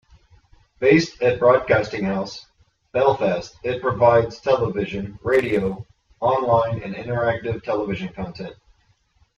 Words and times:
Based 0.79 1.21
at 1.21 1.37
Broadcasting 1.37 2.05
House, 2.05 2.47
Belfast, 2.91 3.55
it 3.61 3.83
provides 3.83 4.41
television, 4.41 5.19
radio, 5.23 5.85
online 6.21 6.81
and 6.81 6.95
interactive 6.95 7.61
television 7.63 8.11
content. 8.11 8.55